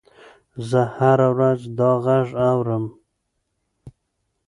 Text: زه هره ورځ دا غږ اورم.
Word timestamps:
زه 0.69 0.81
هره 0.97 1.27
ورځ 1.35 1.61
دا 1.79 1.91
غږ 2.05 2.27
اورم. 2.49 2.85